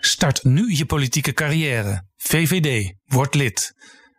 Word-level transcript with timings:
Start 0.00 0.44
nu 0.44 0.76
je 0.76 0.86
politieke 0.86 1.32
carrière. 1.32 2.06
VVD, 2.16 2.94
word 3.04 3.34
lid. 3.34 3.74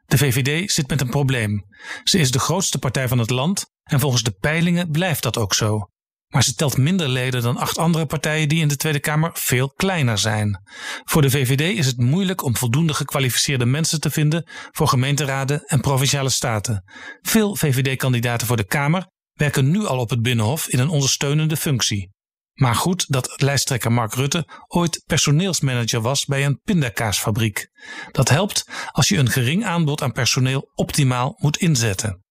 De 0.05 0.17
VVD 0.17 0.71
zit 0.71 0.89
met 0.89 1.01
een 1.01 1.09
probleem. 1.09 1.65
Ze 2.03 2.19
is 2.19 2.31
de 2.31 2.39
grootste 2.39 2.79
partij 2.79 3.07
van 3.07 3.17
het 3.17 3.29
land 3.29 3.65
en 3.83 3.99
volgens 3.99 4.23
de 4.23 4.31
peilingen 4.39 4.91
blijft 4.91 5.23
dat 5.23 5.37
ook 5.37 5.53
zo. 5.53 5.89
Maar 6.27 6.43
ze 6.43 6.53
telt 6.53 6.77
minder 6.77 7.09
leden 7.09 7.41
dan 7.41 7.57
acht 7.57 7.77
andere 7.77 8.05
partijen 8.05 8.49
die 8.49 8.61
in 8.61 8.67
de 8.67 8.75
Tweede 8.75 8.99
Kamer 8.99 9.31
veel 9.33 9.69
kleiner 9.69 10.17
zijn. 10.17 10.63
Voor 11.03 11.21
de 11.21 11.29
VVD 11.29 11.77
is 11.77 11.85
het 11.85 11.97
moeilijk 11.97 12.43
om 12.43 12.57
voldoende 12.57 12.93
gekwalificeerde 12.93 13.65
mensen 13.65 13.99
te 13.99 14.09
vinden 14.09 14.49
voor 14.71 14.87
gemeenteraden 14.87 15.63
en 15.65 15.81
provinciale 15.81 16.29
staten. 16.29 16.83
Veel 17.21 17.55
VVD-kandidaten 17.55 18.47
voor 18.47 18.57
de 18.57 18.67
Kamer 18.67 19.07
werken 19.33 19.69
nu 19.69 19.85
al 19.85 19.99
op 19.99 20.09
het 20.09 20.21
Binnenhof 20.21 20.67
in 20.67 20.79
een 20.79 20.89
ondersteunende 20.89 21.57
functie. 21.57 22.11
Maar 22.59 22.75
goed 22.75 23.05
dat 23.07 23.41
lijsttrekker 23.41 23.91
Mark 23.91 24.13
Rutte 24.13 24.47
ooit 24.67 25.03
personeelsmanager 25.05 26.01
was 26.01 26.25
bij 26.25 26.45
een 26.45 26.59
pindakaasfabriek. 26.61 27.69
Dat 28.11 28.29
helpt 28.29 28.65
als 28.91 29.09
je 29.09 29.17
een 29.17 29.29
gering 29.29 29.65
aanbod 29.65 30.01
aan 30.01 30.11
personeel 30.11 30.71
optimaal 30.75 31.35
moet 31.37 31.57
inzetten. 31.57 32.23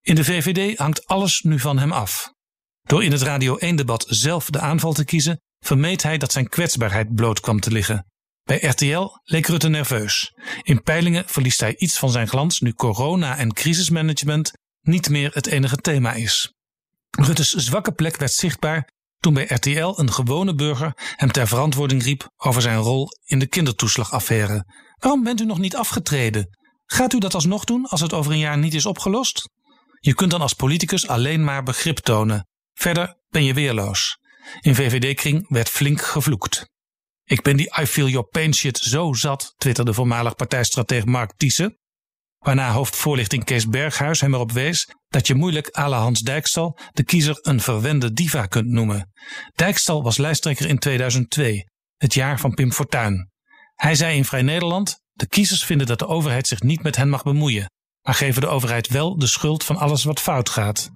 In 0.00 0.14
de 0.14 0.24
VVD 0.24 0.78
hangt 0.78 1.06
alles 1.06 1.40
nu 1.40 1.58
van 1.58 1.78
hem 1.78 1.92
af. 1.92 2.32
Door 2.82 3.04
in 3.04 3.12
het 3.12 3.22
Radio 3.22 3.58
1-debat 3.58 4.06
zelf 4.08 4.50
de 4.50 4.60
aanval 4.60 4.92
te 4.92 5.04
kiezen, 5.04 5.40
vermeed 5.58 6.02
hij 6.02 6.18
dat 6.18 6.32
zijn 6.32 6.48
kwetsbaarheid 6.48 7.14
bloot 7.14 7.40
kwam 7.40 7.60
te 7.60 7.70
liggen. 7.70 8.06
Bij 8.42 8.58
RTL 8.60 9.08
leek 9.22 9.46
Rutte 9.46 9.68
nerveus. 9.68 10.32
In 10.62 10.82
peilingen 10.82 11.24
verliest 11.26 11.60
hij 11.60 11.76
iets 11.76 11.98
van 11.98 12.10
zijn 12.10 12.28
glans 12.28 12.60
nu 12.60 12.72
corona 12.72 13.36
en 13.36 13.52
crisismanagement 13.52 14.52
niet 14.80 15.08
meer 15.08 15.30
het 15.34 15.46
enige 15.46 15.76
thema 15.76 16.12
is. 16.12 16.52
Rutte's 17.10 17.50
zwakke 17.50 17.92
plek 17.92 18.16
werd 18.16 18.32
zichtbaar 18.32 18.92
toen 19.24 19.34
bij 19.34 19.44
RTL 19.44 20.00
een 20.00 20.12
gewone 20.12 20.54
burger 20.54 20.92
hem 21.16 21.32
ter 21.32 21.48
verantwoording 21.48 22.02
riep 22.02 22.30
over 22.36 22.62
zijn 22.62 22.78
rol 22.78 23.08
in 23.24 23.38
de 23.38 23.46
kindertoeslagaffaire. 23.46 24.66
Waarom 24.98 25.22
bent 25.22 25.40
u 25.40 25.44
nog 25.44 25.58
niet 25.58 25.76
afgetreden? 25.76 26.58
Gaat 26.86 27.12
u 27.12 27.18
dat 27.18 27.34
alsnog 27.34 27.64
doen 27.64 27.86
als 27.86 28.00
het 28.00 28.12
over 28.12 28.32
een 28.32 28.38
jaar 28.38 28.58
niet 28.58 28.74
is 28.74 28.86
opgelost? 28.86 29.50
Je 30.00 30.14
kunt 30.14 30.30
dan 30.30 30.40
als 30.40 30.52
politicus 30.52 31.08
alleen 31.08 31.44
maar 31.44 31.62
begrip 31.62 31.98
tonen. 31.98 32.48
Verder 32.74 33.16
ben 33.28 33.44
je 33.44 33.54
weerloos. 33.54 34.18
In 34.60 34.74
VVD-kring 34.74 35.48
werd 35.48 35.68
flink 35.68 36.00
gevloekt. 36.02 36.68
Ik 37.24 37.42
ben 37.42 37.56
die 37.56 37.80
I 37.80 37.86
feel 37.86 38.08
your 38.08 38.28
pain 38.28 38.54
shit 38.54 38.78
zo 38.78 39.12
zat, 39.12 39.54
twitterde 39.56 39.94
voormalig 39.94 40.34
partijstratege 40.34 41.06
Mark 41.06 41.32
Thiessen. 41.36 41.78
Waarna 42.38 42.72
hoofdvoorlichting 42.72 43.44
Kees 43.44 43.68
Berghuis 43.68 44.20
hem 44.20 44.34
erop 44.34 44.52
wees 44.52 44.88
dat 45.14 45.26
je 45.26 45.34
moeilijk 45.34 45.78
à 45.78 45.88
la 45.88 45.98
Hans 45.98 46.20
Dijkstal 46.20 46.78
de 46.92 47.04
kiezer 47.04 47.38
een 47.40 47.60
verwende 47.60 48.12
diva 48.12 48.46
kunt 48.46 48.66
noemen. 48.66 49.12
Dijkstal 49.54 50.02
was 50.02 50.16
lijsttrekker 50.16 50.68
in 50.68 50.78
2002, 50.78 51.68
het 51.96 52.14
jaar 52.14 52.40
van 52.40 52.54
Pim 52.54 52.72
Fortuyn. 52.72 53.30
Hij 53.74 53.94
zei 53.94 54.16
in 54.16 54.24
Vrij 54.24 54.42
Nederland: 54.42 54.98
De 55.12 55.28
kiezers 55.28 55.64
vinden 55.64 55.86
dat 55.86 55.98
de 55.98 56.06
overheid 56.06 56.46
zich 56.46 56.62
niet 56.62 56.82
met 56.82 56.96
hen 56.96 57.08
mag 57.08 57.22
bemoeien, 57.22 57.70
maar 58.02 58.14
geven 58.14 58.40
de 58.40 58.46
overheid 58.46 58.88
wel 58.88 59.18
de 59.18 59.26
schuld 59.26 59.64
van 59.64 59.76
alles 59.76 60.04
wat 60.04 60.20
fout 60.20 60.48
gaat. 60.48 60.90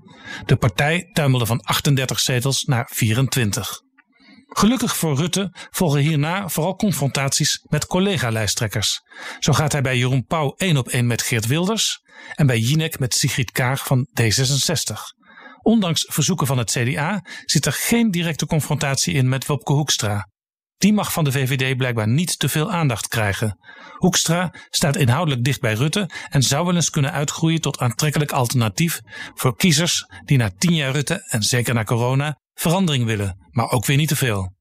De 0.46 0.56
partij 0.56 1.11
tuimelde 1.12 1.46
van 1.46 1.61
38 1.61 2.20
zetels 2.20 2.64
naar 2.64 2.90
24. 2.92 3.80
Gelukkig 4.51 4.97
voor 4.97 5.17
Rutte 5.17 5.53
volgen 5.70 6.01
hierna 6.01 6.48
vooral 6.48 6.77
confrontaties 6.77 7.64
met 7.69 7.86
collega-lijsttrekkers. 7.86 9.01
Zo 9.39 9.53
gaat 9.53 9.73
hij 9.73 9.81
bij 9.81 9.98
Jeroen 9.98 10.25
Pauw 10.25 10.55
één 10.57 10.77
op 10.77 10.89
één 10.89 11.07
met 11.07 11.23
Geert 11.23 11.47
Wilders 11.47 12.03
en 12.35 12.47
bij 12.47 12.58
Jinek 12.58 12.98
met 12.98 13.14
Sigrid 13.14 13.51
Kaag 13.51 13.85
van 13.85 14.08
D66. 14.20 14.92
Ondanks 15.63 16.05
verzoeken 16.08 16.47
van 16.47 16.58
het 16.58 16.70
CDA 16.70 17.25
zit 17.45 17.67
er 17.67 17.73
geen 17.73 18.11
directe 18.11 18.47
confrontatie 18.47 19.14
in 19.14 19.29
met 19.29 19.47
Wopke 19.47 19.73
Hoekstra. 19.73 20.29
Die 20.77 20.92
mag 20.92 21.13
van 21.13 21.25
de 21.25 21.33
VVD 21.33 21.77
blijkbaar 21.77 22.08
niet 22.08 22.39
te 22.39 22.48
veel 22.48 22.70
aandacht 22.70 23.08
krijgen. 23.08 23.58
Hoekstra 23.97 24.55
staat 24.70 24.97
inhoudelijk 24.97 25.45
dicht 25.45 25.61
bij 25.61 25.75
Rutte 25.75 26.11
en 26.29 26.42
zou 26.42 26.67
wel 26.67 26.75
eens 26.75 26.91
kunnen 26.91 27.13
uitgroeien 27.13 27.61
tot 27.61 27.79
aantrekkelijk 27.79 28.33
alternatief 28.33 29.01
voor 29.35 29.57
kiezers 29.57 30.07
die 30.25 30.39
na 30.39 30.51
tien 30.58 30.75
jaar 30.75 30.92
Rutte 30.92 31.25
en 31.29 31.42
zeker 31.42 31.75
na 31.75 31.85
corona 31.85 32.39
verandering 32.58 33.05
willen, 33.05 33.48
maar 33.51 33.70
ook 33.70 33.86
weer 33.86 33.96
niet 33.96 34.08
te 34.08 34.17
veel. 34.17 34.57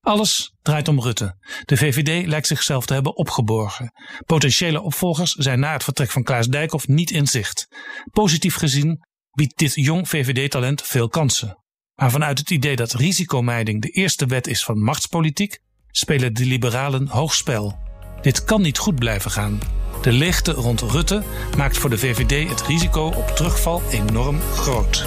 Alles 0.00 0.54
draait 0.62 0.88
om 0.88 1.00
Rutte. 1.00 1.36
De 1.64 1.76
VVD 1.76 2.26
lijkt 2.26 2.46
zichzelf 2.46 2.86
te 2.86 2.94
hebben 2.94 3.16
opgeborgen. 3.16 3.92
Potentiële 4.26 4.80
opvolgers 4.80 5.32
zijn 5.32 5.60
na 5.60 5.72
het 5.72 5.84
vertrek 5.84 6.10
van 6.10 6.22
Klaas 6.22 6.48
Dijkhoff 6.48 6.88
niet 6.88 7.10
in 7.10 7.26
zicht. 7.26 7.68
Positief 8.10 8.54
gezien 8.54 9.06
biedt 9.32 9.58
dit 9.58 9.74
jong 9.74 10.08
VVD-talent 10.08 10.82
veel 10.82 11.08
kansen. 11.08 11.62
Maar 11.94 12.10
vanuit 12.10 12.38
het 12.38 12.50
idee 12.50 12.76
dat 12.76 12.92
risicomijding 12.92 13.82
de 13.82 13.88
eerste 13.88 14.26
wet 14.26 14.46
is 14.46 14.64
van 14.64 14.82
machtspolitiek, 14.82 15.58
spelen 15.90 16.34
de 16.34 16.44
liberalen 16.44 17.08
hoog 17.08 17.34
spel. 17.34 17.78
Dit 18.20 18.44
kan 18.44 18.62
niet 18.62 18.78
goed 18.78 18.94
blijven 18.94 19.30
gaan. 19.30 19.60
De 20.02 20.12
leegte 20.12 20.52
rond 20.52 20.80
Rutte 20.80 21.22
maakt 21.56 21.78
voor 21.78 21.90
de 21.90 21.98
VVD 21.98 22.48
het 22.48 22.62
risico 22.62 23.06
op 23.06 23.28
terugval 23.28 23.82
enorm 23.90 24.40
groot. 24.40 25.06